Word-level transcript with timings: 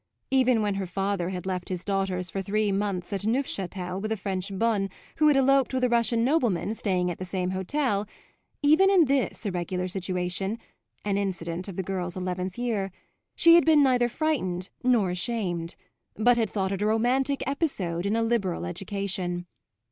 Even 0.31 0.63
when 0.63 0.73
her 0.73 0.87
father 0.87 1.29
had 1.29 1.45
left 1.45 1.69
his 1.69 1.83
daughters 1.85 2.31
for 2.31 2.41
three 2.41 2.71
months 2.71 3.13
at 3.13 3.27
Neufchatel 3.27 4.01
with 4.01 4.11
a 4.11 4.17
French 4.17 4.49
bonne 4.57 4.89
who 5.17 5.27
had 5.27 5.37
eloped 5.37 5.75
with 5.75 5.83
a 5.83 5.89
Russian 5.89 6.25
nobleman 6.25 6.73
staying 6.73 7.11
at 7.11 7.19
the 7.19 7.23
same 7.23 7.51
hotel 7.51 8.07
even 8.63 8.89
in 8.89 9.05
this 9.05 9.45
irregular 9.45 9.87
situation 9.87 10.57
(an 11.05 11.17
incident 11.19 11.67
of 11.67 11.75
the 11.75 11.83
girl's 11.83 12.17
eleventh 12.17 12.57
year) 12.57 12.91
she 13.35 13.53
had 13.53 13.63
been 13.63 13.83
neither 13.83 14.09
frightened 14.09 14.71
nor 14.83 15.11
ashamed, 15.11 15.75
but 16.15 16.35
had 16.35 16.49
thought 16.49 16.71
it 16.71 16.81
a 16.81 16.87
romantic 16.87 17.43
episode 17.47 18.07
in 18.07 18.15
a 18.15 18.23
liberal 18.23 18.65
education. 18.65 19.45